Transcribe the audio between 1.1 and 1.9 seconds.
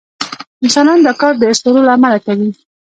کار د اسطورو